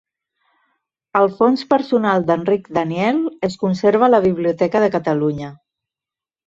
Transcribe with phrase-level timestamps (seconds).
[1.19, 5.57] El fons personal d'Enric Daniel es conserva a la Biblioteca de Catalunya.